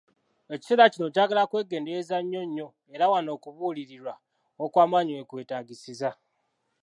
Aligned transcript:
Ekiseera 0.53 0.85
kino 0.93 1.07
kyagala 1.13 1.43
kwegendereza 1.49 2.17
nnyo, 2.21 2.41
nnyo, 2.45 2.67
era 2.93 3.05
wano 3.11 3.29
okubuulirirwa 3.37 4.13
okw'amaanyi 4.63 5.11
wekwetaagisiza. 5.17 6.09